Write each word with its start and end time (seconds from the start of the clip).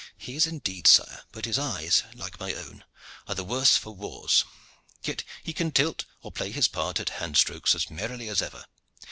"He 0.17 0.35
is 0.35 0.47
indeed, 0.47 0.87
sire. 0.87 1.25
But 1.31 1.45
his 1.45 1.59
eyes, 1.59 2.01
like 2.15 2.39
my 2.39 2.55
own, 2.55 2.85
are 3.27 3.35
the 3.35 3.43
worse 3.43 3.77
for 3.77 3.93
wars. 3.93 4.45
Yet 5.03 5.23
he 5.43 5.53
can 5.53 5.71
tilt 5.71 6.05
or 6.23 6.31
play 6.31 6.49
his 6.51 6.67
part 6.67 6.99
at 6.99 7.09
hand 7.21 7.37
strokes 7.37 7.75
as 7.75 7.91
merrily 7.91 8.27
as 8.27 8.41
ever. 8.41 8.65